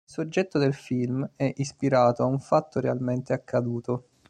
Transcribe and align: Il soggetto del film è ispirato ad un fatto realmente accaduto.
Il 0.03 0.11
soggetto 0.11 0.57
del 0.57 0.73
film 0.73 1.29
è 1.35 1.53
ispirato 1.57 2.23
ad 2.23 2.31
un 2.31 2.39
fatto 2.39 2.79
realmente 2.79 3.33
accaduto. 3.33 4.07